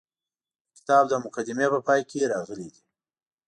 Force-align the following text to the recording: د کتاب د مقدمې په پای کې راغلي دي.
د 0.03 0.03
کتاب 0.77 1.03
د 1.09 1.13
مقدمې 1.25 1.67
په 1.73 1.79
پای 1.87 2.01
کې 2.09 2.29
راغلي 2.33 2.67
دي. 2.73 2.81